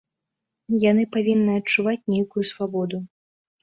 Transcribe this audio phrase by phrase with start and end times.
[0.91, 3.07] Яны павінны адчуваць нейкую свабоду.